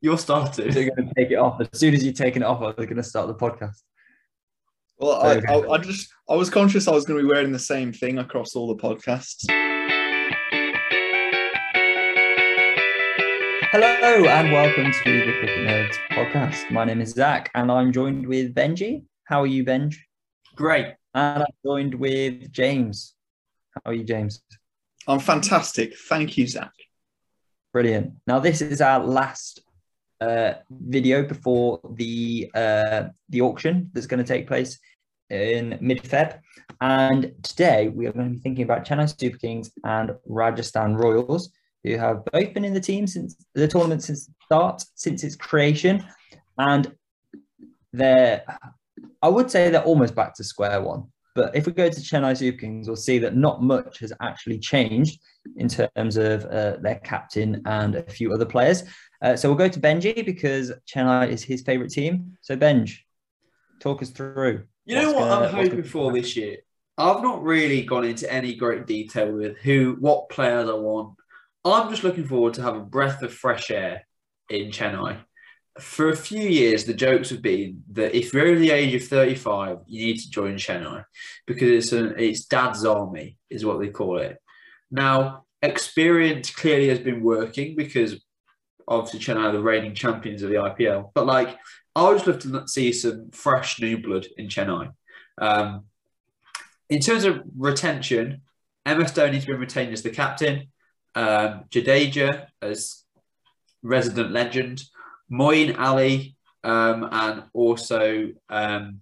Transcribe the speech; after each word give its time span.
You're 0.00 0.18
starting. 0.18 0.70
They're 0.70 0.90
going 0.90 1.08
to 1.08 1.14
take 1.14 1.32
it 1.32 1.38
off. 1.38 1.60
As 1.60 1.68
soon 1.74 1.92
as 1.92 2.04
you've 2.04 2.14
taken 2.14 2.42
it 2.42 2.46
off, 2.46 2.60
they're 2.60 2.86
going 2.86 2.96
to 2.98 3.02
start 3.02 3.26
the 3.26 3.34
podcast. 3.34 3.82
Well, 4.96 5.20
I, 5.20 5.40
I, 5.48 5.70
I 5.72 5.78
just 5.78 6.12
I 6.28 6.36
was 6.36 6.50
conscious 6.50 6.86
I 6.86 6.92
was 6.92 7.04
going 7.04 7.18
to 7.18 7.24
be 7.24 7.28
wearing 7.28 7.50
the 7.50 7.58
same 7.58 7.92
thing 7.92 8.18
across 8.18 8.54
all 8.54 8.68
the 8.68 8.80
podcasts. 8.80 9.44
Hello 13.72 14.28
and 14.28 14.52
welcome 14.52 14.92
to 14.92 15.26
the 15.26 15.32
Cricket 15.32 15.68
Nerds 15.68 15.94
podcast. 16.12 16.70
My 16.70 16.84
name 16.84 17.00
is 17.00 17.10
Zach 17.10 17.50
and 17.54 17.70
I'm 17.70 17.92
joined 17.92 18.26
with 18.26 18.54
Benji. 18.54 19.02
How 19.24 19.42
are 19.42 19.46
you, 19.46 19.64
Benj? 19.64 20.04
Great. 20.54 20.94
And 21.14 21.42
I'm 21.42 21.54
joined 21.64 21.94
with 21.94 22.52
James. 22.52 23.14
How 23.74 23.90
are 23.90 23.94
you, 23.94 24.04
James? 24.04 24.42
I'm 25.08 25.20
fantastic. 25.20 25.96
Thank 26.08 26.38
you, 26.38 26.46
Zach. 26.46 26.72
Brilliant. 27.72 28.14
Now, 28.26 28.38
this 28.38 28.62
is 28.62 28.80
our 28.80 29.04
last 29.04 29.60
uh, 30.20 30.54
video 30.70 31.22
before 31.22 31.80
the 31.94 32.50
uh, 32.54 33.04
the 33.28 33.40
auction 33.40 33.90
that's 33.92 34.06
going 34.06 34.24
to 34.24 34.32
take 34.32 34.46
place 34.46 34.78
in 35.30 35.78
mid 35.80 36.02
Feb. 36.02 36.38
And 36.80 37.32
today 37.42 37.88
we 37.88 38.06
are 38.06 38.12
going 38.12 38.28
to 38.28 38.34
be 38.34 38.40
thinking 38.40 38.64
about 38.64 38.84
Chennai 38.86 39.18
Super 39.18 39.38
Kings 39.38 39.70
and 39.84 40.12
Rajasthan 40.26 40.96
Royals, 40.96 41.50
who 41.84 41.96
have 41.96 42.24
both 42.32 42.54
been 42.54 42.64
in 42.64 42.74
the 42.74 42.80
team 42.80 43.06
since 43.06 43.36
the 43.54 43.68
tournament 43.68 44.02
since 44.02 44.26
the 44.26 44.34
start, 44.44 44.84
since 44.94 45.24
its 45.24 45.36
creation. 45.36 46.04
And 46.56 46.92
they're, 47.92 48.42
I 49.22 49.28
would 49.28 49.50
say 49.50 49.70
they're 49.70 49.82
almost 49.82 50.14
back 50.14 50.34
to 50.34 50.44
square 50.44 50.80
one. 50.82 51.04
But 51.34 51.54
if 51.54 51.66
we 51.66 51.72
go 51.72 51.88
to 51.88 52.00
Chennai 52.00 52.36
Super 52.36 52.58
Kings, 52.58 52.88
we'll 52.88 52.96
see 52.96 53.18
that 53.20 53.36
not 53.36 53.62
much 53.62 54.00
has 54.00 54.12
actually 54.20 54.58
changed 54.58 55.20
in 55.56 55.68
terms 55.68 56.16
of 56.16 56.44
uh, 56.46 56.78
their 56.80 57.00
captain 57.04 57.62
and 57.64 57.94
a 57.94 58.02
few 58.02 58.32
other 58.32 58.44
players. 58.44 58.82
Uh, 59.20 59.36
so 59.36 59.48
we'll 59.48 59.58
go 59.58 59.68
to 59.68 59.80
Benji 59.80 60.24
because 60.24 60.72
Chennai 60.86 61.28
is 61.28 61.42
his 61.42 61.62
favourite 61.62 61.90
team. 61.90 62.36
So 62.40 62.56
Benj, 62.56 63.04
talk 63.80 64.02
us 64.02 64.10
through. 64.10 64.64
You 64.84 64.96
know 64.96 65.12
what 65.12 65.28
gonna, 65.28 65.46
I'm 65.46 65.54
hoping 65.54 65.82
for 65.82 66.12
this 66.12 66.36
year? 66.36 66.58
I've 66.96 67.22
not 67.22 67.42
really 67.42 67.82
gone 67.82 68.04
into 68.04 68.32
any 68.32 68.54
great 68.54 68.86
detail 68.86 69.32
with 69.32 69.58
who, 69.58 69.96
what 70.00 70.28
players 70.28 70.68
I 70.68 70.74
want. 70.74 71.16
I'm 71.64 71.90
just 71.90 72.04
looking 72.04 72.26
forward 72.26 72.54
to 72.54 72.62
have 72.62 72.76
a 72.76 72.80
breath 72.80 73.22
of 73.22 73.32
fresh 73.32 73.70
air 73.70 74.06
in 74.48 74.70
Chennai 74.70 75.18
for 75.80 76.10
a 76.10 76.16
few 76.16 76.42
years, 76.42 76.84
the 76.84 76.94
jokes 76.94 77.30
have 77.30 77.42
been 77.42 77.82
that 77.92 78.16
if 78.16 78.32
you're 78.32 78.46
over 78.46 78.58
the 78.58 78.70
age 78.70 78.94
of 78.94 79.06
35, 79.06 79.78
you 79.86 80.06
need 80.06 80.18
to 80.18 80.30
join 80.30 80.54
Chennai 80.54 81.04
because 81.46 81.68
it's 81.68 81.92
an, 81.92 82.14
it's 82.18 82.46
dad's 82.46 82.84
army, 82.84 83.36
is 83.48 83.64
what 83.64 83.80
they 83.80 83.88
call 83.88 84.18
it. 84.18 84.38
Now, 84.90 85.44
experience 85.62 86.50
clearly 86.50 86.88
has 86.88 86.98
been 86.98 87.22
working 87.22 87.76
because 87.76 88.24
obviously 88.88 89.20
Chennai 89.20 89.44
are 89.44 89.52
the 89.52 89.62
reigning 89.62 89.94
champions 89.94 90.42
of 90.42 90.50
the 90.50 90.56
IPL. 90.56 91.10
But 91.14 91.26
like, 91.26 91.58
I 91.94 92.08
would 92.08 92.24
just 92.24 92.26
love 92.26 92.64
to 92.64 92.68
see 92.68 92.92
some 92.92 93.30
fresh 93.30 93.80
new 93.80 93.98
blood 93.98 94.26
in 94.36 94.48
Chennai. 94.48 94.92
Um, 95.40 95.84
in 96.88 97.00
terms 97.00 97.24
of 97.24 97.42
retention, 97.56 98.42
MS 98.86 99.12
Dhoni's 99.12 99.46
been 99.46 99.60
retained 99.60 99.92
as 99.92 100.02
the 100.02 100.10
captain. 100.10 100.68
Um, 101.14 101.64
Jadeja 101.70 102.46
as 102.62 103.04
resident 103.82 104.30
legend. 104.30 104.82
Moeen 105.30 105.78
Ali, 105.78 106.36
um, 106.64 107.08
and 107.12 107.44
also 107.52 108.28
um, 108.48 109.00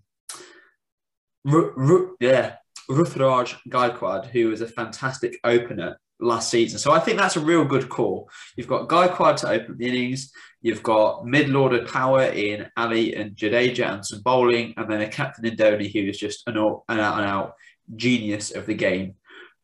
yeah, 1.45 2.57
Ruturaj 2.91 3.57
Gaikwad, 3.69 4.27
who 4.27 4.49
was 4.49 4.61
a 4.61 4.67
fantastic 4.67 5.39
opener 5.45 5.99
last 6.21 6.51
season. 6.51 6.79
So 6.79 6.93
I 6.93 6.99
think 6.99 7.19
that's 7.19 7.37
a 7.37 7.41
real 7.41 7.65
good 7.65 7.89
call. 7.89 8.31
You've 8.57 8.69
got 8.69 8.89
Gaikwad 8.89 9.37
to 9.37 9.51
open 9.51 9.77
the 9.77 9.87
innings. 9.87 10.33
You've 10.63 10.83
got 10.83 11.27
mid-order 11.27 11.85
power 11.87 12.23
in 12.25 12.69
Ali 12.77 13.15
and 13.15 13.37
Jadeja 13.37 13.93
and 13.93 14.05
some 14.05 14.23
bowling, 14.23 14.75
and 14.77 14.91
then 14.91 15.03
a 15.03 15.09
captain 15.09 15.47
in 15.47 15.57
Dhoni 15.57 15.93
who 15.93 16.09
is 16.09 16.19
just 16.19 16.43
an, 16.49 16.57
out 16.57 16.85
and 16.89 17.01
out 17.01 17.55
genius 17.95 18.51
of 18.51 18.67
the 18.67 18.75
game. 18.75 19.15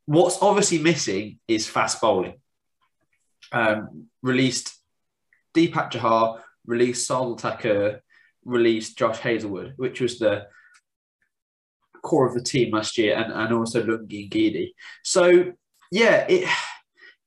What's 0.06 0.42
obviously 0.42 0.78
missing 0.78 1.38
is 1.48 1.68
fast 1.68 2.00
bowling. 2.00 2.34
Um, 3.50 4.06
released 4.22 4.74
Deepak 5.54 5.90
Chahar, 5.90 6.40
released 6.66 7.08
Shardul 7.08 7.40
Thakur, 7.40 8.02
released 8.44 8.98
Josh 8.98 9.18
Hazlewood, 9.18 9.74
which 9.76 10.00
was 10.00 10.18
the 10.18 10.46
core 12.02 12.26
of 12.26 12.34
the 12.34 12.42
team 12.42 12.72
last 12.72 12.98
year, 12.98 13.16
and, 13.16 13.32
and 13.32 13.52
also 13.52 13.82
Lungi 13.82 14.28
Ngidi. 14.30 14.72
So 15.02 15.52
yeah, 15.92 16.24
it 16.26 16.48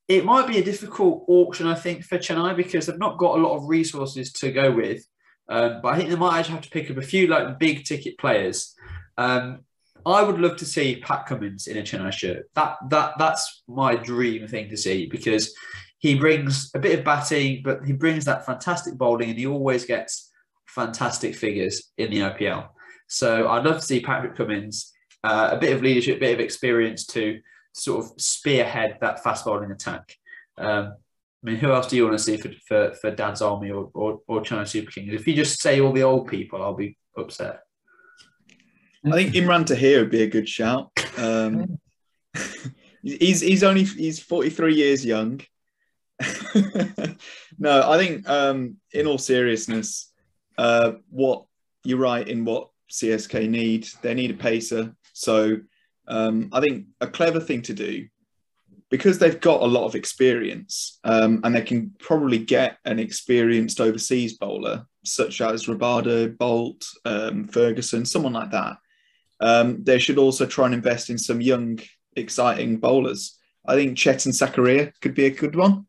it 0.08 0.24
might 0.24 0.48
be 0.48 0.58
a 0.58 0.64
difficult 0.64 1.24
auction, 1.28 1.68
I 1.68 1.74
think, 1.74 2.04
for 2.04 2.18
Chennai 2.18 2.56
because 2.56 2.86
they've 2.86 2.98
not 2.98 3.16
got 3.16 3.38
a 3.38 3.42
lot 3.42 3.56
of 3.56 3.68
resources 3.68 4.32
to 4.34 4.50
go 4.50 4.72
with. 4.72 5.06
Um, 5.48 5.80
but 5.82 5.94
I 5.94 5.96
think 5.96 6.10
they 6.10 6.16
might 6.16 6.38
actually 6.38 6.56
have 6.56 6.64
to 6.64 6.70
pick 6.70 6.90
up 6.90 6.96
a 6.96 7.02
few 7.02 7.28
like 7.28 7.60
big 7.60 7.84
ticket 7.84 8.18
players. 8.18 8.74
Um, 9.16 9.60
I 10.04 10.22
would 10.22 10.40
love 10.40 10.56
to 10.56 10.64
see 10.64 11.00
Pat 11.00 11.26
Cummins 11.26 11.68
in 11.68 11.76
a 11.76 11.82
Chennai 11.82 12.12
shirt. 12.12 12.50
That 12.54 12.76
that 12.90 13.14
that's 13.18 13.62
my 13.68 13.94
dream 13.94 14.48
thing 14.48 14.68
to 14.70 14.76
see 14.76 15.06
because 15.06 15.54
he 15.98 16.18
brings 16.18 16.72
a 16.74 16.80
bit 16.80 16.98
of 16.98 17.04
batting, 17.04 17.62
but 17.64 17.84
he 17.84 17.92
brings 17.92 18.24
that 18.24 18.46
fantastic 18.46 18.94
bowling, 18.94 19.30
and 19.30 19.38
he 19.38 19.46
always 19.46 19.84
gets 19.84 20.32
fantastic 20.66 21.36
figures 21.36 21.92
in 21.98 22.10
the 22.10 22.18
IPL. 22.18 22.68
So 23.06 23.48
I'd 23.48 23.64
love 23.64 23.76
to 23.76 23.86
see 23.86 24.00
Patrick 24.00 24.34
Cummins, 24.34 24.92
uh, 25.22 25.50
a 25.52 25.56
bit 25.56 25.72
of 25.72 25.82
leadership, 25.82 26.16
a 26.16 26.20
bit 26.20 26.34
of 26.34 26.40
experience 26.40 27.06
to 27.06 27.40
sort 27.76 28.04
of 28.04 28.20
spearhead 28.20 28.98
that 29.00 29.22
fast 29.22 29.44
bowling 29.44 29.70
attack. 29.70 30.16
Um, 30.58 30.94
I 31.42 31.50
mean, 31.50 31.56
who 31.56 31.72
else 31.72 31.88
do 31.88 31.96
you 31.96 32.04
want 32.04 32.18
to 32.18 32.24
see 32.24 32.36
for, 32.38 32.50
for, 32.66 32.94
for 32.94 33.10
Dad's 33.10 33.42
Army 33.42 33.70
or, 33.70 33.90
or, 33.94 34.20
or 34.26 34.40
Chennai 34.40 34.66
Super 34.66 34.90
Kings? 34.90 35.12
If 35.12 35.26
you 35.26 35.34
just 35.34 35.60
say 35.60 35.80
all 35.80 35.92
the 35.92 36.02
old 36.02 36.28
people, 36.28 36.62
I'll 36.62 36.74
be 36.74 36.96
upset. 37.16 37.60
I 39.04 39.10
think 39.10 39.34
Imran 39.34 39.66
Tahir 39.66 40.00
would 40.00 40.10
be 40.10 40.22
a 40.22 40.28
good 40.28 40.48
shout. 40.48 40.90
Um, 41.16 41.78
he's 43.02 43.40
he's 43.40 43.62
only 43.62 43.84
he's 43.84 44.18
43 44.18 44.74
years 44.74 45.04
young. 45.04 45.40
no, 47.58 47.88
I 47.88 47.98
think 47.98 48.28
um, 48.28 48.78
in 48.92 49.06
all 49.06 49.18
seriousness, 49.18 50.12
uh, 50.58 50.92
what 51.10 51.44
you're 51.84 51.98
right 51.98 52.26
in 52.26 52.44
what 52.44 52.70
CSK 52.90 53.48
need. 53.48 53.88
They 54.02 54.14
need 54.14 54.32
a 54.32 54.34
pacer. 54.34 54.96
So 55.12 55.58
um, 56.08 56.50
I 56.52 56.60
think 56.60 56.86
a 57.00 57.06
clever 57.06 57.40
thing 57.40 57.62
to 57.62 57.74
do 57.74 58.08
because 58.88 59.18
they've 59.18 59.40
got 59.40 59.62
a 59.62 59.66
lot 59.66 59.84
of 59.84 59.94
experience 59.94 61.00
um, 61.04 61.40
and 61.42 61.54
they 61.54 61.62
can 61.62 61.92
probably 61.98 62.38
get 62.38 62.78
an 62.84 62.98
experienced 62.98 63.80
overseas 63.80 64.38
bowler 64.38 64.86
such 65.04 65.40
as 65.40 65.66
Rabada, 65.66 66.36
Boult, 66.36 66.86
um, 67.04 67.46
Ferguson, 67.48 68.04
someone 68.04 68.32
like 68.32 68.50
that. 68.52 68.76
Um, 69.40 69.82
they 69.82 69.98
should 69.98 70.18
also 70.18 70.46
try 70.46 70.66
and 70.66 70.74
invest 70.74 71.10
in 71.10 71.18
some 71.18 71.40
young, 71.40 71.78
exciting 72.16 72.78
bowlers. 72.78 73.38
I 73.64 73.74
think 73.74 73.98
Chetan 73.98 74.32
Sakaria 74.32 74.92
could 75.00 75.14
be 75.14 75.26
a 75.26 75.30
good 75.30 75.56
one. 75.56 75.86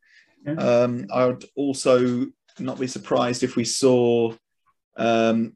Um, 0.57 1.07
I 1.13 1.25
would 1.25 1.45
also 1.55 2.28
not 2.59 2.79
be 2.79 2.88
surprised 2.88 3.44
if 3.44 3.55
we 3.55 3.66
saw 3.66 4.34
um, 4.95 5.55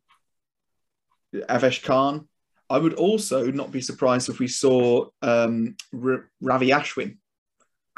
Avesh 1.33 1.83
Khan. 1.83 2.27
I 2.71 2.77
would 2.77 2.93
also 2.93 3.51
not 3.51 3.71
be 3.71 3.81
surprised 3.81 4.29
if 4.29 4.39
we 4.39 4.47
saw 4.47 5.07
um, 5.21 5.75
R- 5.93 6.29
Ravi 6.39 6.69
Ashwin 6.69 7.17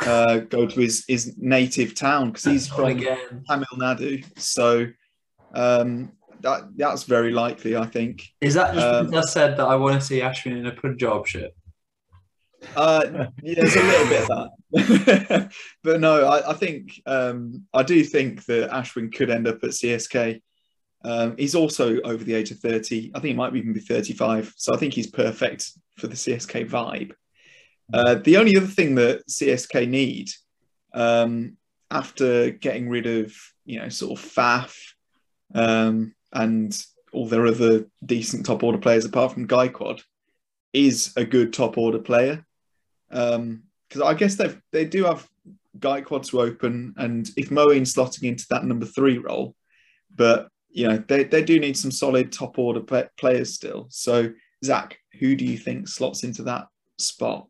uh, 0.02 0.38
go 0.38 0.66
to 0.66 0.80
his, 0.80 1.06
his 1.08 1.38
native 1.38 1.94
town 1.94 2.32
because 2.32 2.44
he's 2.44 2.68
from 2.68 2.86
again. 2.86 3.44
Tamil 3.48 3.68
Nadu. 3.78 4.26
So 4.40 4.88
um, 5.54 6.12
that 6.42 6.76
that's 6.76 7.04
very 7.04 7.32
likely, 7.32 7.76
I 7.76 7.86
think. 7.86 8.24
Is 8.42 8.56
that 8.56 8.74
just 8.74 8.86
um, 8.86 9.06
because 9.08 9.28
I 9.28 9.30
said 9.30 9.58
that 9.58 9.66
I 9.66 9.76
want 9.76 10.00
to 10.00 10.06
see 10.06 10.20
Ashwin 10.20 10.58
in 10.58 10.66
a 10.66 10.72
Punjab 10.72 11.28
shirt? 11.28 11.52
Uh, 12.76 13.28
yeah, 13.44 13.56
there's 13.58 13.76
a 13.76 13.84
little 13.84 14.08
bit 14.08 14.22
of 14.22 14.50
that, 14.72 15.52
but 15.84 16.00
no, 16.00 16.26
I, 16.26 16.52
I 16.52 16.54
think 16.54 17.02
um, 17.06 17.68
I 17.74 17.84
do 17.84 18.04
think 18.04 18.46
that 18.46 18.72
Ashwin 18.72 19.14
could 19.14 19.30
end 19.30 19.48
up 19.48 19.64
at 19.64 19.72
CSK. 19.72 20.42
Um, 21.04 21.36
he's 21.38 21.56
also 21.56 22.00
over 22.02 22.24
the 22.24 22.34
age 22.34 22.52
of 22.52 22.60
30. 22.60 23.12
I 23.14 23.20
think 23.20 23.32
he 23.32 23.34
might 23.34 23.56
even 23.56 23.74
be 23.74 23.80
35. 23.80 24.54
So 24.56 24.74
I 24.74 24.78
think 24.78 24.94
he's 24.94 25.10
perfect 25.10 25.72
for 25.98 26.08
the 26.08 26.16
CSK 26.16 26.70
vibe. 26.70 27.12
Uh, 27.94 28.16
the 28.16 28.38
only 28.38 28.56
other 28.56 28.68
thing 28.68 28.96
that 28.96 29.28
CSK 29.28 29.88
need 29.88 30.30
um, 30.94 31.58
after 31.92 32.52
getting 32.52 32.90
rid 32.90 33.06
of, 33.06 33.34
you 33.66 33.80
know, 33.80 33.90
sort 33.90 34.18
of 34.18 34.26
Faf 34.26 34.76
um, 35.54 36.14
and 36.32 36.82
all 37.12 37.28
their 37.28 37.46
other 37.46 37.86
decent 38.06 38.46
top 38.46 38.64
order 38.64 38.78
players 38.78 39.06
apart 39.06 39.34
from 39.34 39.48
Gaikwad 39.48 40.02
is 40.72 41.14
a 41.16 41.26
good 41.26 41.54
top 41.54 41.78
order 41.78 42.00
player 42.00 42.46
because 43.10 43.36
um, 43.36 43.64
I 44.04 44.16
guess 44.16 44.36
they 44.36 44.56
they 44.72 44.86
do 44.86 45.04
have 45.04 45.28
Gaikwad 45.78 46.28
to 46.30 46.42
open, 46.42 46.96
and 46.98 47.30
if 47.38 47.52
Moeen's 47.52 47.94
slotting 47.94 48.24
into 48.24 48.46
that 48.50 48.66
number 48.66 48.86
three 48.86 49.20
role, 49.20 49.56
but 50.16 50.50
you 50.74 50.88
know 50.88 51.04
they, 51.08 51.24
they 51.24 51.44
do 51.44 51.60
need 51.60 51.78
some 51.78 51.92
solid 51.92 52.32
top 52.32 52.58
order 52.58 52.82
play, 52.82 53.08
players 53.18 53.54
still. 53.54 53.88
So 53.90 54.32
Zach, 54.66 54.98
who 55.20 55.36
do 55.36 55.46
you 55.46 55.58
think 55.58 55.88
slots 55.88 56.24
into 56.24 56.44
that 56.44 56.68
spot? 56.98 57.48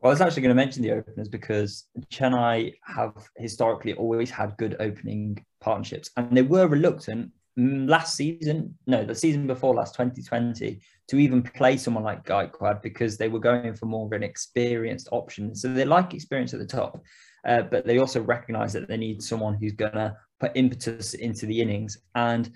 Well, 0.00 0.10
I 0.10 0.14
was 0.14 0.20
actually 0.20 0.42
going 0.42 0.56
to 0.56 0.62
mention 0.62 0.82
the 0.82 0.92
openers 0.92 1.28
because 1.28 1.86
Chennai 2.10 2.74
have 2.84 3.12
historically 3.36 3.92
always 3.94 4.30
had 4.30 4.56
good 4.56 4.76
opening 4.80 5.44
partnerships, 5.60 6.10
and 6.16 6.36
they 6.36 6.42
were 6.42 6.66
reluctant 6.66 7.32
last 7.56 8.16
season, 8.16 8.74
no, 8.86 9.04
the 9.04 9.14
season 9.14 9.46
before 9.46 9.74
last, 9.74 9.94
2020, 9.94 10.80
to 11.08 11.16
even 11.16 11.42
play 11.42 11.76
someone 11.76 12.04
like 12.04 12.24
Gaikwad 12.24 12.80
because 12.82 13.16
they 13.16 13.28
were 13.28 13.40
going 13.40 13.74
for 13.74 13.86
more 13.86 14.06
of 14.06 14.12
an 14.12 14.22
experienced 14.22 15.08
option. 15.12 15.54
So 15.54 15.68
they 15.68 15.84
like 15.84 16.14
experience 16.14 16.54
at 16.54 16.60
the 16.60 16.66
top, 16.66 17.02
uh, 17.46 17.62
but 17.62 17.86
they 17.86 17.98
also 17.98 18.22
recognize 18.22 18.72
that 18.72 18.88
they 18.88 18.96
need 18.96 19.22
someone 19.22 19.54
who's 19.54 19.72
going 19.72 19.92
to 19.92 20.16
put 20.40 20.52
impetus 20.54 21.14
into 21.14 21.46
the 21.46 21.60
innings. 21.60 21.98
And 22.14 22.50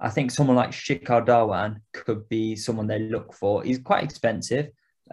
I 0.00 0.08
think 0.08 0.30
someone 0.30 0.56
like 0.56 0.70
Shikhar 0.70 1.26
Dhawan 1.26 1.80
could 1.92 2.28
be 2.28 2.56
someone 2.56 2.86
they 2.86 3.00
look 3.00 3.32
for. 3.34 3.62
He's 3.62 3.78
quite 3.78 4.04
expensive, 4.04 4.70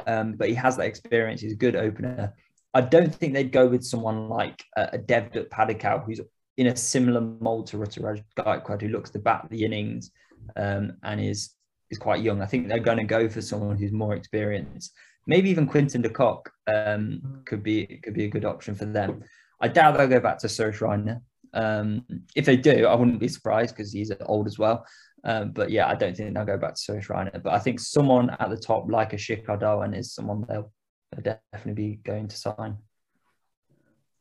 um, 0.07 0.33
but 0.33 0.49
he 0.49 0.55
has 0.55 0.77
that 0.77 0.87
experience. 0.87 1.41
He's 1.41 1.53
a 1.53 1.57
good 1.57 1.75
opener. 1.75 2.33
I 2.73 2.81
don't 2.81 3.13
think 3.13 3.33
they'd 3.33 3.51
go 3.51 3.67
with 3.67 3.83
someone 3.83 4.29
like 4.29 4.63
a, 4.75 4.89
a 4.93 4.97
Devdutt 4.99 5.49
Padikkal, 5.49 6.05
who's 6.05 6.21
in 6.57 6.67
a 6.67 6.75
similar 6.75 7.21
mold 7.21 7.67
to 7.67 7.77
Ruturaj 7.77 8.23
Gaikwad, 8.37 8.81
who 8.81 8.89
looks 8.89 9.09
to 9.11 9.19
bat 9.19 9.47
the 9.49 9.63
innings 9.63 10.11
um, 10.55 10.93
and 11.03 11.19
is 11.19 11.51
is 11.91 11.97
quite 11.97 12.21
young. 12.21 12.41
I 12.41 12.45
think 12.45 12.67
they're 12.67 12.79
going 12.79 12.97
to 12.97 13.03
go 13.03 13.29
for 13.29 13.41
someone 13.41 13.77
who's 13.77 13.91
more 13.91 14.15
experienced. 14.15 14.91
Maybe 15.27 15.49
even 15.49 15.67
Quinton 15.67 16.01
de 16.01 16.09
Kock 16.09 16.51
um, 16.67 17.41
could 17.45 17.63
be 17.63 17.99
could 18.03 18.13
be 18.13 18.25
a 18.25 18.29
good 18.29 18.45
option 18.45 18.75
for 18.75 18.85
them. 18.85 19.23
I 19.61 19.67
doubt 19.67 19.97
they'll 19.97 20.07
go 20.07 20.19
back 20.19 20.39
to 20.39 20.47
Suresh 20.47 20.79
Raina. 20.79 21.21
Um, 21.55 22.05
if 22.35 22.45
they 22.45 22.57
do, 22.57 22.85
I 22.85 22.93
wouldn't 22.93 23.19
be 23.19 23.29
surprised 23.29 23.75
because 23.75 23.91
he's 23.91 24.11
old 24.25 24.45
as 24.45 24.59
well. 24.59 24.85
Um, 25.23 25.51
but 25.51 25.71
yeah, 25.71 25.87
I 25.87 25.95
don't 25.95 26.15
think 26.15 26.35
they'll 26.35 26.45
go 26.45 26.57
back 26.57 26.75
to 26.75 26.91
Suresh 26.91 27.07
Raina. 27.07 27.41
But 27.41 27.53
I 27.53 27.59
think 27.59 27.79
someone 27.79 28.29
at 28.29 28.49
the 28.49 28.57
top, 28.57 28.91
like 28.91 29.13
a 29.13 29.15
Shikhar 29.15 29.59
Dhawan, 29.59 29.97
is 29.97 30.13
someone 30.13 30.45
they'll, 30.47 30.71
they'll 31.11 31.39
definitely 31.53 31.91
be 31.91 31.95
going 31.95 32.27
to 32.27 32.37
sign. 32.37 32.77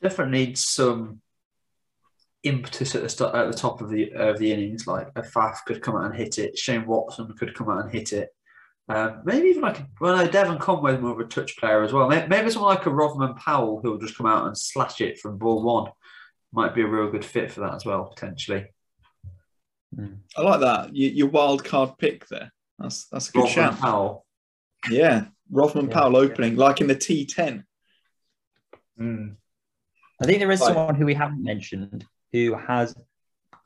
Definitely 0.00 0.46
needs 0.46 0.64
some 0.64 1.20
impetus 2.42 2.94
at 2.94 3.02
the 3.02 3.08
start, 3.08 3.34
at 3.34 3.50
the 3.50 3.56
top 3.56 3.82
of 3.82 3.90
the 3.90 4.12
of 4.12 4.38
the 4.38 4.52
innings. 4.52 4.86
Like 4.86 5.08
a 5.16 5.22
Faf 5.22 5.56
could 5.66 5.82
come 5.82 5.96
out 5.96 6.06
and 6.06 6.14
hit 6.14 6.38
it. 6.38 6.56
Shane 6.56 6.86
Watson 6.86 7.34
could 7.38 7.54
come 7.54 7.68
out 7.68 7.84
and 7.84 7.92
hit 7.92 8.12
it. 8.12 8.30
Um, 8.88 9.22
maybe 9.24 9.48
even 9.48 9.62
like 9.62 9.82
well, 10.00 10.16
no, 10.16 10.30
Devon 10.30 10.58
Conway's 10.58 11.00
more 11.00 11.12
of 11.12 11.18
a 11.18 11.24
touch 11.24 11.56
player 11.56 11.82
as 11.82 11.92
well. 11.92 12.08
Maybe, 12.08 12.28
maybe 12.28 12.50
someone 12.50 12.74
like 12.74 12.86
a 12.86 12.90
Rovman 12.90 13.36
Powell 13.36 13.80
who 13.82 13.90
will 13.90 13.98
just 13.98 14.16
come 14.16 14.26
out 14.26 14.46
and 14.46 14.56
slash 14.56 15.00
it 15.00 15.18
from 15.18 15.38
ball 15.38 15.62
one 15.62 15.90
might 16.54 16.74
be 16.74 16.82
a 16.82 16.86
real 16.86 17.10
good 17.10 17.24
fit 17.24 17.50
for 17.50 17.60
that 17.60 17.74
as 17.74 17.84
well 17.84 18.04
potentially. 18.04 18.66
Mm. 19.94 20.18
I 20.36 20.42
like 20.42 20.60
that 20.60 20.94
your, 20.94 21.10
your 21.10 21.28
wild 21.28 21.64
card 21.64 21.98
pick 21.98 22.26
there. 22.28 22.52
That's 22.78 23.06
that's 23.06 23.28
a 23.28 23.32
good 23.32 23.44
Rovman 23.44 23.54
shout. 23.54 23.78
Powell. 23.78 24.26
Yeah, 24.90 25.26
Rovman 25.52 25.88
yeah, 25.88 25.94
Powell 25.94 26.16
opening 26.16 26.54
yeah. 26.54 26.60
like 26.60 26.80
in 26.80 26.86
the 26.86 26.96
T10. 26.96 27.64
Mm. 29.00 29.36
I 30.20 30.26
think 30.26 30.38
there 30.38 30.50
is 30.50 30.60
someone 30.60 30.94
who 30.94 31.06
we 31.06 31.14
haven't 31.14 31.42
mentioned 31.42 32.04
who 32.32 32.54
has 32.54 32.94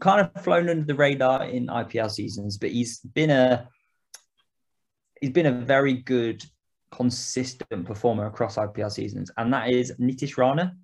kind 0.00 0.20
of 0.20 0.42
flown 0.42 0.68
under 0.68 0.84
the 0.84 0.94
radar 0.94 1.44
in 1.44 1.66
IPL 1.66 2.10
seasons, 2.10 2.58
but 2.58 2.70
he's 2.70 3.00
been 3.00 3.30
a 3.30 3.68
he's 5.20 5.30
been 5.30 5.46
a 5.46 5.52
very 5.52 5.94
good, 5.94 6.44
consistent 6.90 7.86
performer 7.86 8.26
across 8.26 8.56
IPL 8.56 8.90
seasons, 8.90 9.30
and 9.36 9.52
that 9.52 9.70
is 9.70 9.92
Nitish 10.00 10.36
Rana. 10.36 10.76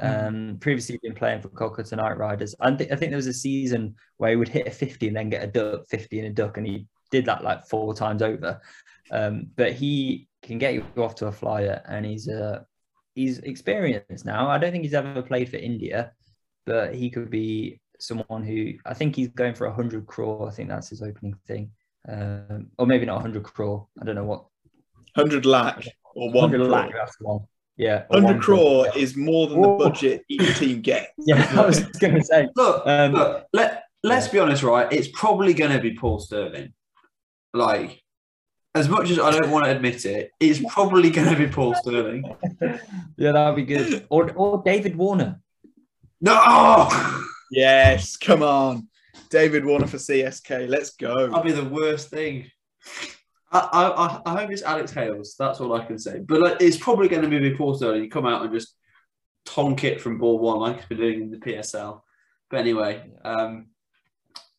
Mm. 0.00 0.26
Um, 0.26 0.58
previously 0.60 0.98
been 1.02 1.14
playing 1.14 1.40
for 1.40 1.48
Kolkata 1.48 1.96
Knight 1.96 2.18
Riders. 2.18 2.54
And 2.60 2.78
th- 2.78 2.90
I 2.90 2.96
think 2.96 3.10
there 3.10 3.16
was 3.16 3.26
a 3.26 3.32
season 3.32 3.94
where 4.18 4.30
he 4.30 4.36
would 4.36 4.48
hit 4.48 4.66
a 4.66 4.70
50 4.70 5.08
and 5.08 5.16
then 5.16 5.30
get 5.30 5.42
a 5.42 5.46
duck, 5.46 5.86
50 5.88 6.18
and 6.18 6.28
a 6.28 6.32
duck, 6.32 6.58
and 6.58 6.66
he 6.66 6.86
did 7.10 7.24
that 7.26 7.42
like 7.42 7.66
four 7.66 7.94
times 7.94 8.20
over. 8.22 8.60
Um, 9.10 9.48
but 9.56 9.72
he 9.72 10.28
can 10.42 10.58
get 10.58 10.74
you 10.74 10.84
off 10.98 11.14
to 11.16 11.26
a 11.26 11.32
flyer, 11.32 11.82
and 11.88 12.04
he's 12.04 12.28
uh, 12.28 12.60
he's 13.14 13.38
experienced 13.38 14.24
now. 14.24 14.48
I 14.48 14.58
don't 14.58 14.72
think 14.72 14.84
he's 14.84 14.94
ever 14.94 15.22
played 15.22 15.48
for 15.48 15.56
India, 15.56 16.12
but 16.64 16.94
he 16.94 17.10
could 17.10 17.30
be 17.30 17.80
someone 17.98 18.42
who 18.42 18.72
I 18.84 18.94
think 18.94 19.16
he's 19.16 19.28
going 19.28 19.54
for 19.54 19.66
a 19.66 19.72
hundred 19.72 20.06
crore. 20.06 20.48
I 20.48 20.50
think 20.50 20.68
that's 20.68 20.88
his 20.88 21.02
opening 21.02 21.34
thing, 21.46 21.70
um, 22.08 22.68
or 22.78 22.86
maybe 22.86 23.06
not 23.06 23.18
a 23.18 23.22
hundred 23.22 23.44
crore. 23.44 23.86
I 24.00 24.04
don't 24.04 24.16
know 24.16 24.24
what. 24.24 24.46
Hundred 25.14 25.46
lakh 25.46 25.86
or 26.14 26.30
one. 26.30 26.50
Hundred 26.50 26.68
lakh. 26.68 26.92
That's 26.92 27.16
one. 27.20 27.40
Yeah, 27.76 28.04
hundred 28.10 28.40
crore 28.40 28.86
yeah. 28.86 29.02
is 29.02 29.16
more 29.16 29.48
than 29.48 29.60
Whoa. 29.60 29.78
the 29.78 29.84
budget 29.84 30.24
each 30.28 30.58
team 30.58 30.80
gets. 30.80 31.12
yeah, 31.18 31.52
I 31.54 31.66
was 31.66 31.80
going 31.80 32.14
to 32.14 32.24
say. 32.24 32.48
Look, 32.56 32.86
um, 32.86 33.12
look. 33.12 33.46
Let 33.52 33.82
Let's 34.06 34.26
yeah. 34.26 34.32
be 34.32 34.38
honest, 34.38 34.62
right? 34.62 34.92
It's 34.92 35.08
probably 35.08 35.52
going 35.52 35.72
to 35.72 35.80
be 35.80 35.94
Paul 35.94 36.20
Stirling. 36.20 36.72
Like, 37.52 38.00
as 38.74 38.88
much 38.88 39.10
as 39.10 39.18
I 39.18 39.32
don't 39.32 39.50
want 39.50 39.64
to 39.64 39.72
admit 39.72 40.04
it, 40.04 40.30
it's 40.38 40.60
probably 40.72 41.10
going 41.10 41.28
to 41.28 41.36
be 41.36 41.48
Paul 41.48 41.74
Stirling. 41.74 42.24
yeah, 43.16 43.32
that 43.32 43.46
would 43.46 43.56
be 43.56 43.64
good. 43.64 44.06
Or 44.08 44.30
or 44.32 44.62
David 44.64 44.96
Warner. 44.96 45.40
No. 46.20 46.88
Yes, 47.48 48.16
come 48.16 48.42
on. 48.42 48.88
David 49.30 49.64
Warner 49.64 49.86
for 49.86 49.98
CSK. 49.98 50.68
Let's 50.68 50.90
go. 50.90 51.28
That'll 51.28 51.44
be 51.44 51.52
the 51.52 51.64
worst 51.64 52.10
thing. 52.10 52.50
I, 53.52 53.58
I, 53.60 54.20
I 54.26 54.40
hope 54.40 54.50
it's 54.50 54.62
Alex 54.62 54.92
Hales. 54.92 55.36
That's 55.38 55.60
all 55.60 55.74
I 55.74 55.84
can 55.84 55.98
say. 55.98 56.18
But 56.18 56.40
like, 56.40 56.56
it's 56.60 56.76
probably 56.76 57.08
going 57.08 57.22
to 57.22 57.28
be 57.28 57.38
before 57.38 57.76
Stirling. 57.76 58.02
You 58.02 58.10
come 58.10 58.26
out 58.26 58.42
and 58.42 58.52
just 58.52 58.74
tonk 59.44 59.84
it 59.84 60.00
from 60.00 60.18
ball 60.18 60.38
one 60.38 60.58
like 60.58 60.76
he's 60.76 60.86
been 60.86 60.98
doing 60.98 61.22
in 61.22 61.30
the 61.30 61.38
PSL. 61.38 62.00
But 62.50 62.60
anyway, 62.60 63.04
um, 63.24 63.68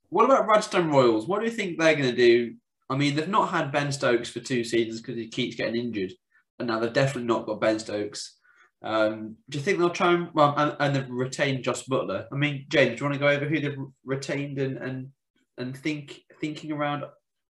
what 0.10 0.26
about 0.26 0.48
Rajasthan 0.48 0.90
Royals? 0.90 1.28
What 1.28 1.40
do 1.40 1.46
you 1.46 1.52
think 1.52 1.78
they're 1.78 1.96
going 1.96 2.10
to 2.10 2.16
do? 2.16 2.56
I 2.90 2.96
mean, 2.96 3.16
they've 3.16 3.28
not 3.28 3.50
had 3.50 3.72
Ben 3.72 3.92
Stokes 3.92 4.30
for 4.30 4.40
two 4.40 4.64
seasons 4.64 5.02
because 5.02 5.18
he 5.18 5.28
keeps 5.28 5.56
getting 5.56 5.76
injured, 5.76 6.14
and 6.58 6.68
now 6.68 6.80
they've 6.80 6.94
definitely 6.94 7.28
not 7.28 7.46
got 7.46 7.60
Ben 7.60 7.80
Stokes. 7.80 8.38
Um, 8.82 9.36
do 9.50 9.58
you 9.58 9.64
think 9.64 9.80
they'll 9.80 9.90
try 9.90 10.14
and 10.14 10.30
well 10.34 10.54
and, 10.56 10.76
and 10.80 10.96
they've 10.96 11.10
retained 11.10 11.64
Jos 11.64 11.84
Buttler? 11.84 12.26
I 12.32 12.36
mean, 12.36 12.66
James, 12.70 12.98
do 12.98 13.04
you 13.04 13.10
want 13.10 13.14
to 13.16 13.20
go 13.20 13.28
over 13.28 13.46
who 13.46 13.60
they've 13.60 13.78
retained 14.06 14.60
and 14.60 14.78
and 14.78 15.10
and 15.58 15.76
think 15.76 16.22
thinking 16.40 16.72
around 16.72 17.04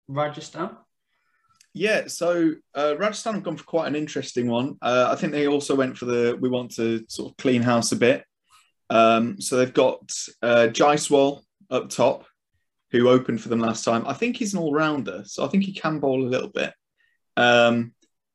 Rajasthan? 0.06 0.76
Yeah, 1.78 2.08
so 2.08 2.54
uh, 2.75 2.96
Rajasthan 2.98 3.34
have 3.34 3.44
gone 3.44 3.56
for 3.56 3.62
quite 3.62 3.86
an 3.86 3.94
interesting 3.94 4.48
one. 4.48 4.76
Uh, 4.82 5.10
I 5.12 5.14
think 5.14 5.32
they 5.32 5.46
also 5.46 5.76
went 5.76 5.96
for 5.96 6.06
the 6.06 6.36
we 6.40 6.48
want 6.48 6.72
to 6.75 7.04
sort 7.08 7.30
of 7.30 7.36
clean 7.36 7.62
house 7.62 7.92
a 7.92 7.96
bit. 7.96 8.25
Um, 8.90 9.40
so 9.40 9.56
they've 9.56 9.72
got 9.72 10.00
uh, 10.42 10.66
Jaiswal 10.72 11.42
up 11.70 11.88
top, 11.88 12.25
who 12.90 13.08
opened 13.08 13.40
for 13.40 13.48
them 13.48 13.60
last 13.60 13.84
time. 13.84 14.04
I 14.08 14.14
think 14.14 14.36
he's 14.36 14.54
an 14.54 14.58
all 14.58 14.72
rounder, 14.72 15.22
so 15.25 15.44
I 15.44 15.48
think 15.48 15.62
he 15.62 15.72
can 15.72 16.00
bowl 16.00 16.20
a 16.20 16.26
little 16.26 16.48
bit. 16.48 16.75
Um, 17.36 17.92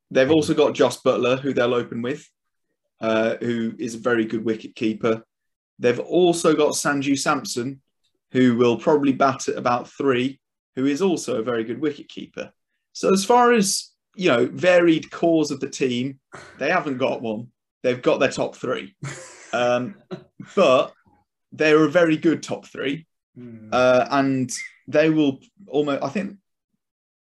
they've 0.10 0.32
also 0.32 0.54
got 0.54 0.74
Jos 0.74 1.02
Buttler, 1.02 1.38
who 1.38 1.54
they'll 1.54 1.74
open 1.74 2.02
with. 2.02 2.26
Uh, 3.02 3.36
who 3.42 3.74
is 3.78 3.96
a 3.96 4.00
very 4.10 4.24
good 4.24 4.46
wicket 4.46 4.74
keeper. 4.74 5.22
They've 5.80 6.00
also 6.00 6.56
got 6.56 6.76
Sanju 6.76 7.20
Samson, 7.20 7.82
who 8.32 8.56
will 8.56 8.78
probably 8.78 9.12
bat 9.12 9.50
at 9.50 9.58
about 9.58 9.90
three, 9.90 10.40
who 10.78 10.86
is 10.86 11.02
also 11.02 11.40
a 11.40 11.44
very 11.44 11.66
good 11.66 11.82
wicket 11.82 12.08
keeper. 12.08 12.54
So 12.94 13.12
as 13.12 13.26
far 13.26 13.52
as 13.52 13.90
you 14.16 14.30
know, 14.30 14.46
varied 14.46 15.10
cores 15.12 15.52
of 15.52 15.60
the 15.60 15.70
team, 15.70 16.20
they 16.60 16.70
haven't 16.70 16.98
got 16.98 17.22
one. 17.22 17.48
They've 17.82 18.02
got 18.02 18.20
their 18.20 18.32
top 18.32 18.56
three, 18.56 18.96
um, 19.52 19.96
but 20.56 20.94
they're 21.52 21.84
a 21.84 21.90
very 21.90 22.18
good 22.18 22.42
top 22.42 22.66
three, 22.66 23.08
mm. 23.38 23.70
uh, 23.72 24.08
and 24.10 24.52
they 24.88 25.10
will 25.10 25.40
almost. 25.68 26.04
I 26.04 26.10
think, 26.10 26.38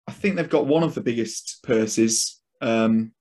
I 0.07 0.11
think 0.11 0.35
they've 0.35 0.49
got 0.49 0.67
one 0.67 0.83
of 0.83 0.93
the 0.93 1.01
biggest 1.01 1.63
purses 1.63 2.39
um, 2.61 3.11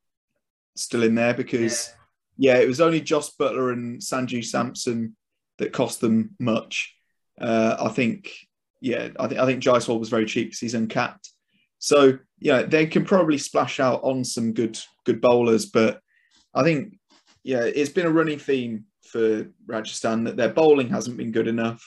still 0.77 1.03
in 1.03 1.15
there 1.15 1.35
because. 1.35 1.89
Yeah 1.89 1.95
yeah, 2.41 2.57
it 2.57 2.67
was 2.67 2.81
only 2.81 3.03
Jos 3.03 3.37
Buttler 3.37 3.71
and 3.71 4.01
Sanju 4.01 4.43
Samson 4.43 5.15
that 5.59 5.75
cost 5.75 6.01
them 6.01 6.31
much. 6.41 6.97
Uh, 7.39 7.77
I 7.79 7.89
think, 7.91 8.33
yeah, 8.81 9.09
I 9.19 9.29
think 9.29 9.39
I 9.39 9.45
think 9.45 9.63
Jaiswal 9.63 10.01
was 10.01 10.09
very 10.09 10.25
cheap 10.25 10.49
because 10.49 10.61
he's 10.61 10.73
uncapped. 10.73 11.29
So 11.81 12.19
yeah, 12.39 12.63
they 12.63 12.87
can 12.87 13.05
probably 13.05 13.39
splash 13.39 13.81
out 13.81 14.05
on 14.05 14.25
some 14.25 14.53
good 14.53 14.79
good 15.05 15.21
bowlers, 15.21 15.67
but 15.67 16.01
I 16.55 16.63
think 16.63 16.99
yeah, 17.43 17.63
it's 17.63 17.91
been 17.91 18.07
a 18.07 18.11
running 18.11 18.39
theme 18.39 18.85
for 19.07 19.49
Rajasthan 19.67 20.25
that 20.25 20.37
their 20.37 20.53
bowling 20.53 20.91
hasn't 20.91 21.17
been 21.17 21.33
good 21.33 21.49
enough, 21.49 21.83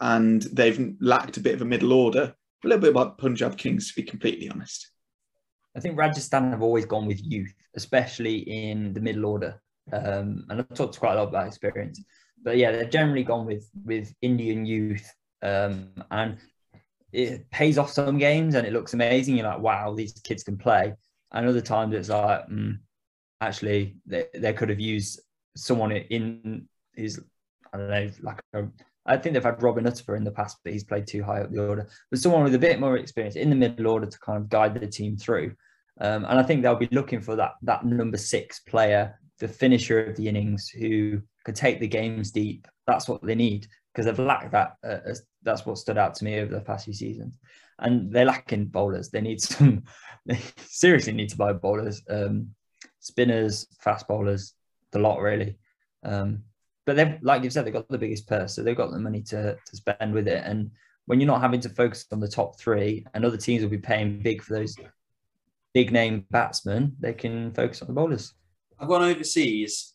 and 0.00 0.42
they've 0.42 0.94
lacked 1.00 1.36
a 1.36 1.40
bit 1.40 1.54
of 1.54 1.62
a 1.62 1.66
middle 1.66 1.92
order. 1.92 2.34
A 2.64 2.68
little 2.68 2.80
bit 2.80 2.90
about 2.90 3.18
Punjab 3.18 3.58
Kings, 3.58 3.88
to 3.88 4.00
be 4.00 4.06
completely 4.08 4.48
honest. 4.48 4.88
I 5.76 5.80
think 5.80 5.98
Rajasthan 5.98 6.50
have 6.50 6.62
always 6.62 6.86
gone 6.86 7.06
with 7.06 7.20
youth, 7.20 7.52
especially 7.74 8.38
in 8.38 8.92
the 8.92 9.00
middle 9.00 9.26
order. 9.26 9.60
Um, 9.92 10.46
and 10.48 10.60
I've 10.60 10.74
talked 10.74 11.00
quite 11.00 11.14
a 11.14 11.16
lot 11.16 11.28
about 11.30 11.48
experience. 11.48 12.00
But 12.40 12.58
yeah, 12.58 12.70
they've 12.70 12.90
generally 12.90 13.24
gone 13.24 13.46
with 13.46 13.68
with 13.84 14.14
Indian 14.22 14.64
youth, 14.64 15.08
um, 15.42 15.92
and 16.12 16.38
it 17.12 17.50
pays 17.50 17.78
off 17.78 17.90
some 17.90 18.18
games 18.18 18.54
and 18.54 18.66
it 18.66 18.72
looks 18.72 18.94
amazing. 18.94 19.36
You're 19.36 19.46
like, 19.46 19.60
wow, 19.60 19.94
these 19.94 20.12
kids 20.24 20.42
can 20.42 20.56
play. 20.56 20.94
And 21.32 21.46
other 21.46 21.60
times 21.60 21.94
it's 21.94 22.08
like, 22.08 22.48
mm, 22.48 22.78
actually, 23.40 23.96
they, 24.06 24.26
they 24.34 24.52
could 24.52 24.68
have 24.68 24.80
used 24.80 25.20
someone 25.56 25.92
in 25.92 26.68
his, 26.94 27.20
I 27.72 27.78
don't 27.78 27.90
know, 27.90 28.10
like 28.22 28.40
a, 28.54 28.64
I 29.04 29.16
think 29.16 29.34
they've 29.34 29.42
had 29.42 29.62
Robin 29.62 29.84
Uthappa 29.84 30.16
in 30.16 30.24
the 30.24 30.30
past, 30.30 30.58
but 30.62 30.72
he's 30.72 30.84
played 30.84 31.06
too 31.06 31.22
high 31.22 31.40
up 31.40 31.50
the 31.50 31.66
order. 31.66 31.88
But 32.10 32.20
someone 32.20 32.44
with 32.44 32.54
a 32.54 32.58
bit 32.58 32.80
more 32.80 32.96
experience 32.96 33.36
in 33.36 33.50
the 33.50 33.56
middle 33.56 33.88
order 33.88 34.06
to 34.06 34.18
kind 34.20 34.38
of 34.38 34.48
guide 34.48 34.74
the 34.74 34.86
team 34.86 35.16
through. 35.16 35.54
Um, 36.00 36.24
and 36.24 36.38
I 36.38 36.42
think 36.42 36.62
they'll 36.62 36.76
be 36.76 36.88
looking 36.92 37.20
for 37.20 37.36
that 37.36 37.52
that 37.62 37.84
number 37.84 38.16
six 38.16 38.60
player, 38.60 39.18
the 39.38 39.48
finisher 39.48 40.04
of 40.04 40.16
the 40.16 40.28
innings, 40.28 40.68
who 40.68 41.20
could 41.44 41.56
take 41.56 41.80
the 41.80 41.88
games 41.88 42.30
deep. 42.30 42.66
That's 42.86 43.08
what 43.08 43.22
they 43.22 43.34
need 43.34 43.66
because 43.92 44.06
they've 44.06 44.18
lacked 44.18 44.52
that. 44.52 44.76
Uh, 44.84 45.14
that's 45.44 45.66
what 45.66 45.78
stood 45.78 45.98
out 45.98 46.14
to 46.16 46.24
me 46.24 46.38
over 46.38 46.52
the 46.52 46.60
past 46.60 46.84
few 46.84 46.94
seasons. 46.94 47.38
And 47.78 48.12
they're 48.12 48.24
lacking 48.24 48.66
bowlers. 48.66 49.10
They 49.10 49.20
need 49.20 49.40
some. 49.40 49.84
They 50.24 50.38
seriously 50.68 51.14
need 51.14 51.30
to 51.30 51.36
buy 51.36 51.52
bowlers, 51.52 52.00
um, 52.08 52.54
spinners, 53.00 53.66
fast 53.80 54.06
bowlers, 54.06 54.54
the 54.92 55.00
lot 55.00 55.20
really. 55.20 55.56
Um, 56.04 56.44
but 56.86 56.94
they've, 56.94 57.18
like 57.22 57.42
you've 57.42 57.52
said, 57.52 57.64
they've 57.64 57.72
got 57.72 57.88
the 57.88 57.98
biggest 57.98 58.28
purse, 58.28 58.54
so 58.54 58.62
they've 58.62 58.76
got 58.76 58.92
the 58.92 59.00
money 59.00 59.22
to 59.22 59.56
to 59.56 59.76
spend 59.76 60.14
with 60.14 60.28
it. 60.28 60.44
And 60.46 60.70
when 61.06 61.18
you're 61.18 61.26
not 61.26 61.40
having 61.40 61.58
to 61.62 61.68
focus 61.68 62.06
on 62.12 62.20
the 62.20 62.28
top 62.28 62.56
three, 62.56 63.04
and 63.14 63.24
other 63.24 63.36
teams 63.36 63.62
will 63.64 63.70
be 63.70 63.78
paying 63.78 64.20
big 64.20 64.42
for 64.42 64.54
those 64.54 64.76
big 65.74 65.90
name 65.90 66.24
batsmen, 66.30 66.94
they 67.00 67.14
can 67.14 67.52
focus 67.52 67.82
on 67.82 67.88
the 67.88 67.94
bowlers. 67.94 68.32
I've 68.78 68.88
gone 68.88 69.02
overseas 69.02 69.94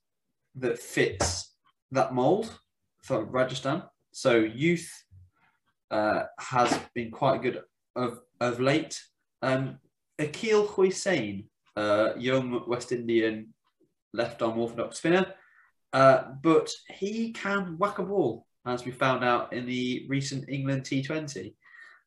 that 0.55 0.79
fits 0.79 1.53
that 1.91 2.13
mould 2.13 2.51
for 3.03 3.23
Rajasthan. 3.23 3.83
So 4.11 4.37
youth 4.37 4.89
uh, 5.91 6.23
has 6.39 6.79
been 6.93 7.11
quite 7.11 7.41
good 7.41 7.61
of 7.95 8.19
of 8.39 8.59
late. 8.59 9.01
Um, 9.41 9.79
Akeal 10.19 10.67
Hosein, 10.67 11.45
uh, 11.75 12.09
young 12.17 12.63
West 12.67 12.91
Indian 12.91 13.53
left 14.13 14.41
arm 14.41 14.57
orthodox 14.57 14.97
spinner, 14.97 15.33
uh, 15.93 16.23
but 16.41 16.71
he 16.89 17.31
can 17.31 17.77
whack 17.77 17.99
a 17.99 18.03
ball, 18.03 18.45
as 18.65 18.85
we 18.85 18.91
found 18.91 19.23
out 19.23 19.53
in 19.53 19.65
the 19.65 20.05
recent 20.09 20.49
England 20.49 20.83
T20. 20.83 21.53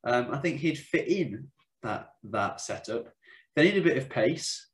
Um, 0.05 0.29
I 0.33 0.39
think 0.39 0.59
he'd 0.59 0.79
fit 0.79 1.09
in 1.09 1.49
that 1.83 2.11
that 2.25 2.61
setup. 2.61 3.09
They 3.57 3.65
need 3.65 3.79
a 3.79 3.83
bit 3.83 3.97
of 3.97 4.09
pace. 4.09 4.69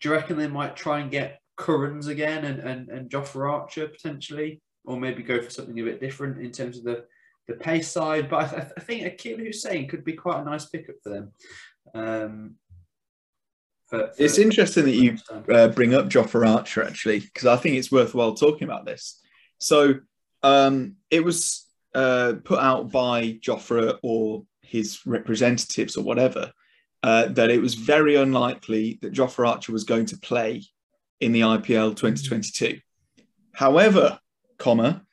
Do 0.00 0.08
you 0.08 0.14
reckon 0.14 0.36
they 0.36 0.48
might 0.48 0.76
try 0.76 1.00
and 1.00 1.10
get 1.10 1.40
Currans 1.56 2.08
again 2.08 2.44
and, 2.44 2.60
and, 2.60 2.88
and 2.88 3.10
Jofra 3.10 3.50
Archer 3.50 3.88
potentially? 3.88 4.60
Or 4.84 5.00
maybe 5.00 5.22
go 5.22 5.40
for 5.40 5.48
something 5.48 5.78
a 5.80 5.84
bit 5.84 6.00
different 6.00 6.44
in 6.44 6.50
terms 6.50 6.76
of 6.76 6.84
the, 6.84 7.04
the 7.46 7.54
pace 7.54 7.90
side. 7.90 8.28
But 8.28 8.44
I, 8.44 8.48
th- 8.48 8.72
I 8.76 8.80
think 8.80 9.02
Akeal 9.02 9.40
Hosein 9.40 9.88
could 9.88 10.04
be 10.04 10.14
quite 10.14 10.40
a 10.40 10.44
nice 10.44 10.66
pickup 10.66 10.96
for 11.02 11.10
them. 11.10 11.32
Um, 11.94 12.54
for, 13.86 13.98
for 13.98 14.12
it's 14.18 14.38
interesting 14.38 14.84
that 14.84 14.94
you 14.94 15.18
uh, 15.52 15.68
bring 15.68 15.94
up 15.94 16.06
Jofra 16.06 16.48
Archer 16.48 16.82
actually, 16.82 17.20
because 17.20 17.46
I 17.46 17.56
think 17.56 17.76
it's 17.76 17.92
worthwhile 17.92 18.34
talking 18.34 18.64
about 18.64 18.86
this. 18.86 19.20
So 19.58 19.94
um, 20.42 20.96
it 21.10 21.24
was 21.24 21.66
uh, 21.94 22.34
put 22.44 22.58
out 22.58 22.90
by 22.90 23.38
Jofra 23.42 23.98
or 24.02 24.44
his 24.62 25.00
representatives 25.06 25.96
or 25.96 26.04
whatever 26.04 26.52
uh, 27.02 27.26
that 27.28 27.50
it 27.50 27.60
was 27.60 27.74
very 27.74 28.16
unlikely 28.16 28.98
that 29.02 29.12
Jofra 29.12 29.48
Archer 29.48 29.72
was 29.72 29.84
going 29.84 30.06
to 30.06 30.18
play 30.18 30.62
in 31.20 31.32
the 31.32 31.42
IPL 31.42 31.94
2022. 31.96 32.80
However, 33.52 34.18
comma, 34.58 35.04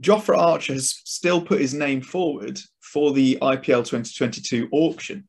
Jofra 0.00 0.38
Archer 0.38 0.74
has 0.74 1.00
still 1.04 1.40
put 1.40 1.60
his 1.60 1.74
name 1.74 2.00
forward 2.00 2.60
for 2.80 3.12
the 3.12 3.38
IPL 3.42 3.84
2022 3.84 4.68
auction. 4.70 5.28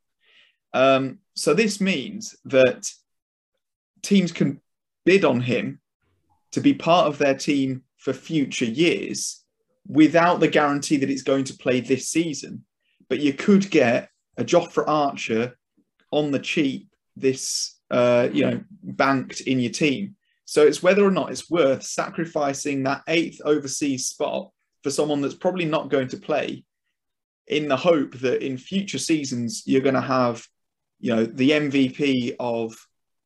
Um, 0.73 1.19
so 1.35 1.53
this 1.53 1.81
means 1.81 2.35
that 2.45 2.87
teams 4.01 4.31
can 4.31 4.61
bid 5.05 5.25
on 5.25 5.41
him 5.41 5.79
to 6.51 6.61
be 6.61 6.73
part 6.73 7.07
of 7.07 7.17
their 7.17 7.35
team 7.35 7.83
for 7.97 8.13
future 8.13 8.65
years 8.65 9.43
without 9.87 10.39
the 10.39 10.47
guarantee 10.47 10.97
that 10.97 11.09
it's 11.09 11.23
going 11.23 11.43
to 11.45 11.57
play 11.57 11.79
this 11.79 12.09
season. 12.09 12.63
But 13.09 13.19
you 13.19 13.33
could 13.33 13.69
get 13.69 14.09
a 14.37 14.43
Jofra 14.43 14.83
Archer 14.87 15.57
on 16.11 16.31
the 16.31 16.39
cheap 16.39 16.87
this 17.15 17.79
uh, 17.91 18.29
you 18.31 18.45
know 18.45 18.61
banked 18.83 19.41
in 19.41 19.59
your 19.59 19.71
team. 19.71 20.15
So 20.45 20.65
it's 20.65 20.81
whether 20.81 21.03
or 21.03 21.11
not 21.11 21.31
it's 21.31 21.49
worth 21.49 21.83
sacrificing 21.83 22.83
that 22.83 23.03
eighth 23.07 23.41
overseas 23.43 24.07
spot 24.07 24.51
for 24.83 24.89
someone 24.89 25.21
that's 25.21 25.35
probably 25.35 25.65
not 25.65 25.89
going 25.89 26.07
to 26.09 26.17
play, 26.17 26.63
in 27.47 27.67
the 27.67 27.77
hope 27.77 28.13
that 28.19 28.45
in 28.45 28.57
future 28.57 28.99
seasons 28.99 29.63
you're 29.65 29.81
going 29.81 29.95
to 29.95 30.01
have, 30.01 30.45
you 30.99 31.15
know, 31.15 31.25
the 31.25 31.51
MVP 31.51 32.35
of 32.39 32.75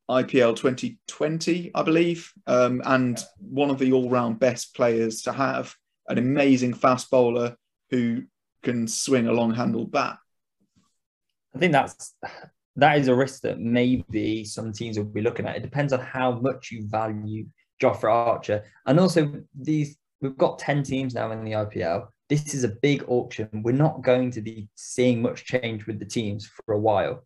IPL 0.10 0.56
2020, 0.56 1.72
I 1.76 1.84
believe, 1.84 2.32
um, 2.48 2.82
and 2.86 3.22
one 3.40 3.70
of 3.70 3.80
the 3.80 3.92
all-round 3.92 4.40
best 4.40 4.76
players 4.76 5.22
to 5.24 5.34
have, 5.34 5.76
an 6.08 6.18
amazing 6.18 6.74
fast 6.74 7.10
bowler 7.10 7.56
who 7.90 8.24
can 8.62 8.88
swing 8.88 9.28
a 9.28 9.34
long-handled 9.34 9.92
bat. 9.92 10.18
I 11.56 11.60
think 11.60 11.72
that's 11.72 12.16
that 12.76 12.98
is 12.98 13.08
a 13.08 13.16
risk 13.16 13.42
that 13.42 13.60
maybe 13.60 14.44
some 14.44 14.74
teams 14.74 14.98
will 14.98 15.06
be 15.06 15.22
looking 15.22 15.46
at. 15.46 15.56
It 15.56 15.62
depends 15.62 15.94
on 15.94 16.00
how 16.00 16.32
much 16.32 16.72
you 16.72 16.88
value 16.88 17.46
Jofra 17.82 18.12
Archer. 18.12 18.64
And 18.86 19.00
also 19.00 19.44
these 19.54 19.98
we've 20.24 20.38
got 20.38 20.58
10 20.58 20.84
teams 20.84 21.14
now 21.14 21.32
in 21.32 21.44
the 21.44 21.52
IPL. 21.52 22.08
This 22.30 22.56
is 22.56 22.64
a 22.64 22.70
big 22.70 23.04
auction. 23.08 23.50
We're 23.62 23.74
not 23.74 24.02
going 24.02 24.32
to 24.32 24.42
be 24.42 24.70
seeing 24.76 25.22
much 25.22 25.46
change 25.46 25.86
with 25.86 26.00
the 26.00 26.06
teams 26.06 26.48
for 26.48 26.74
a 26.74 26.80
while. 26.80 27.24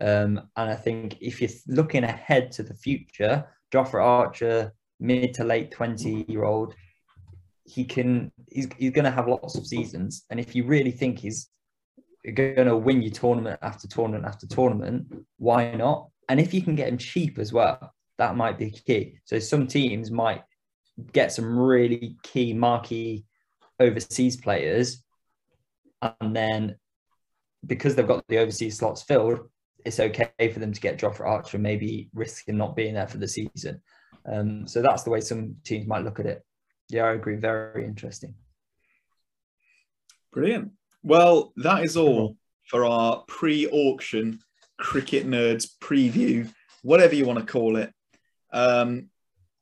Um, 0.00 0.48
and 0.56 0.70
I 0.70 0.74
think 0.74 1.16
if 1.20 1.40
you're 1.40 1.50
looking 1.68 2.04
ahead 2.04 2.50
to 2.52 2.62
the 2.62 2.74
future, 2.74 3.46
Jofra 3.72 4.02
Archer, 4.04 4.74
mid 4.98 5.32
to 5.34 5.44
late 5.44 5.70
20 5.70 6.26
year 6.28 6.44
old, 6.44 6.74
he 7.64 7.84
can 7.84 8.32
he's, 8.50 8.68
he's 8.76 8.90
going 8.90 9.04
to 9.04 9.10
have 9.10 9.28
lots 9.28 9.56
of 9.56 9.66
seasons. 9.66 10.24
And 10.30 10.40
if 10.40 10.54
you 10.54 10.64
really 10.64 10.90
think 10.90 11.20
he's 11.20 11.48
going 12.34 12.66
to 12.66 12.76
win 12.76 13.00
you 13.00 13.10
tournament 13.10 13.60
after 13.62 13.86
tournament 13.86 14.24
after 14.24 14.46
tournament, 14.46 15.06
why 15.38 15.72
not? 15.72 16.08
And 16.28 16.40
if 16.40 16.52
you 16.52 16.62
can 16.62 16.74
get 16.74 16.88
him 16.88 16.98
cheap 16.98 17.38
as 17.38 17.52
well, 17.52 17.94
that 18.18 18.36
might 18.36 18.58
be 18.58 18.70
key. 18.70 19.18
So 19.24 19.38
some 19.38 19.66
teams 19.66 20.10
might 20.10 20.42
get 21.12 21.32
some 21.32 21.58
really 21.58 22.16
key 22.22 22.52
marquee 22.52 23.24
overseas 23.78 24.36
players, 24.36 25.02
and 26.02 26.34
then 26.34 26.76
because 27.66 27.94
they've 27.94 28.06
got 28.06 28.26
the 28.28 28.38
overseas 28.38 28.78
slots 28.78 29.02
filled, 29.02 29.40
it's 29.84 30.00
okay 30.00 30.50
for 30.52 30.60
them 30.60 30.72
to 30.72 30.80
get 30.80 30.98
Jofra 30.98 31.26
Archer, 31.26 31.56
and 31.56 31.62
maybe 31.62 32.08
risking 32.14 32.56
not 32.56 32.76
being 32.76 32.94
there 32.94 33.08
for 33.08 33.18
the 33.18 33.28
season. 33.28 33.80
Um, 34.30 34.66
so 34.66 34.82
that's 34.82 35.02
the 35.02 35.10
way 35.10 35.20
some 35.20 35.56
teams 35.64 35.86
might 35.86 36.04
look 36.04 36.20
at 36.20 36.26
it. 36.26 36.44
Yeah, 36.88 37.04
I 37.04 37.12
agree. 37.12 37.36
Very 37.36 37.84
interesting. 37.84 38.34
Brilliant. 40.32 40.72
Well, 41.02 41.52
that 41.56 41.84
is 41.84 41.96
all 41.96 42.36
for 42.68 42.84
our 42.84 43.24
pre 43.26 43.66
auction 43.66 44.40
cricket 44.78 45.26
nerds 45.26 45.68
preview, 45.80 46.52
whatever 46.82 47.14
you 47.14 47.24
want 47.26 47.38
to 47.38 47.52
call 47.52 47.76
it. 47.76 47.92
Um, 48.52 49.08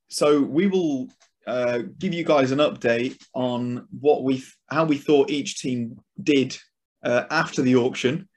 so 0.08 0.40
we 0.40 0.66
will 0.66 1.08
uh, 1.48 1.78
give 1.98 2.12
you 2.12 2.24
guys 2.24 2.52
an 2.52 2.58
update 2.58 3.16
on 3.32 3.88
what 4.00 4.22
we 4.22 4.44
how 4.68 4.84
we 4.84 4.98
thought 4.98 5.30
each 5.30 5.60
team 5.60 5.98
did 6.22 6.56
uh, 7.02 7.24
after 7.30 7.62
the 7.62 7.76
auction. 7.76 8.28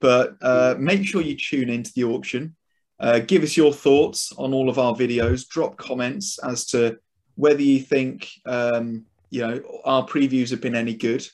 But 0.00 0.36
uh, 0.40 0.74
make 0.78 1.04
sure 1.04 1.20
you 1.20 1.36
tune 1.36 1.68
into 1.68 1.92
the 1.94 2.04
auction. 2.04 2.56
Uh, 2.98 3.18
give 3.18 3.42
us 3.42 3.56
your 3.56 3.72
thoughts 3.72 4.32
on 4.38 4.54
all 4.54 4.70
of 4.70 4.78
our 4.78 4.94
videos. 4.94 5.46
Drop 5.46 5.76
comments 5.76 6.38
as 6.42 6.64
to 6.66 6.98
whether 7.34 7.62
you 7.62 7.80
think 7.80 8.30
um, 8.46 9.04
you 9.30 9.46
know 9.46 9.60
our 9.84 10.06
previews 10.06 10.50
have 10.50 10.62
been 10.62 10.76
any 10.76 10.94
good. 10.94 11.26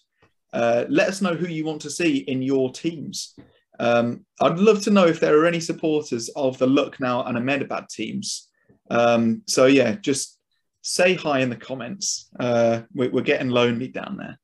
Uh, 0.52 0.84
let 0.88 1.08
us 1.08 1.22
know 1.22 1.34
who 1.34 1.46
you 1.46 1.64
want 1.64 1.80
to 1.82 1.90
see 1.90 2.18
in 2.18 2.42
your 2.42 2.72
teams. 2.72 3.36
Um, 3.78 4.26
I'd 4.40 4.58
love 4.58 4.82
to 4.82 4.90
know 4.90 5.06
if 5.06 5.20
there 5.20 5.38
are 5.38 5.46
any 5.46 5.60
supporters 5.60 6.28
of 6.30 6.58
the 6.58 6.66
Lucknow 6.66 7.22
and 7.22 7.38
Ahmedabad 7.38 7.88
teams. 7.88 8.48
Um, 8.90 9.42
so 9.46 9.66
yeah, 9.66 9.92
just 9.92 10.39
say 10.82 11.14
hi 11.14 11.40
in 11.40 11.50
the 11.50 11.56
comments. 11.56 12.28
Uh, 12.38 12.82
we're, 12.94 13.10
we're, 13.10 13.22
getting 13.22 13.50
lonely 13.50 13.88
down 13.88 14.16
there. 14.16 14.38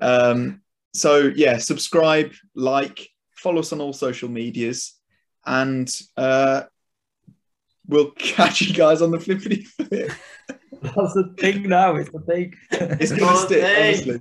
Um, 0.00 0.62
so 0.94 1.30
yeah, 1.34 1.58
subscribe, 1.58 2.32
like, 2.54 3.08
follow 3.36 3.60
us 3.60 3.72
on 3.72 3.80
all 3.80 3.92
social 3.92 4.28
medias, 4.28 4.94
and 5.46 5.90
uh, 6.16 6.62
we'll 7.86 8.10
catch 8.18 8.60
you 8.62 8.74
guys 8.74 9.02
on 9.02 9.10
the 9.10 9.20
flippity 9.20 9.62
flip. 9.62 10.12
That's 10.82 11.14
the 11.14 11.34
thing 11.38 11.68
now. 11.68 11.96
It's 11.96 12.10
the 12.10 12.20
thing. 12.20 12.54
It's 12.70 13.12
gonna 13.12 13.36
stick, 13.36 13.62
honestly. 13.62 14.20